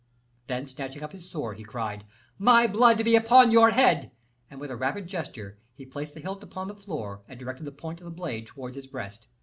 [0.47, 2.05] Then snatching up his sword, he cried,
[2.39, 4.09] "My blood be upon your head!"
[4.49, 7.71] and, with a rapid gesture, he placed the hilt upon the floor and directed the
[7.71, 9.27] point of the blade towards his breast.